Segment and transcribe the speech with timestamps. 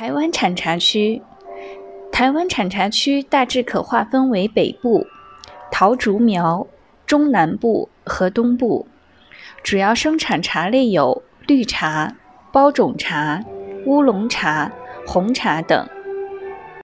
[0.00, 1.20] 台湾产茶区，
[2.12, 5.04] 台湾产茶区大致可划分为北部、
[5.72, 6.68] 桃竹苗、
[7.04, 8.86] 中南部和东部，
[9.64, 12.14] 主要生产茶类有绿茶、
[12.52, 13.42] 包种茶、
[13.86, 14.70] 乌龙茶、
[15.04, 15.88] 红茶等。